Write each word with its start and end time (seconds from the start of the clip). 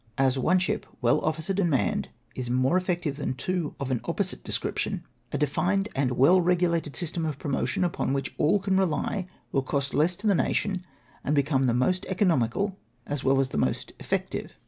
As 0.17 0.35
one 0.35 0.57
ship 0.57 0.87
well 0.99 1.19
officered 1.21 1.59
and 1.59 1.69
manned 1.69 2.09
is 2.33 2.49
more 2.49 2.75
effective 2.75 3.17
than 3.17 3.35
two 3.35 3.75
of 3.79 3.91
an 3.91 4.01
opposite 4.05 4.43
description, 4.43 5.03
a 5.31 5.37
de 5.37 5.45
fined 5.45 5.89
and 5.95 6.09
weU 6.09 6.43
regulated 6.43 6.95
system 6.95 7.23
of 7.23 7.37
promotion 7.37 7.83
upon 7.83 8.11
which 8.11 8.33
all 8.39 8.57
can 8.57 8.77
rely 8.77 9.27
will 9.51 9.61
cost 9.61 9.93
less 9.93 10.15
to 10.15 10.25
the 10.25 10.33
nation, 10.33 10.83
and 11.23 11.35
become 11.35 11.65
the 11.65 11.73
most 11.75 12.07
economical 12.09 12.79
as 13.05 13.23
well 13.23 13.39
as 13.39 13.49
the 13.51 13.59
most 13.59 13.91
effective. 13.99 14.53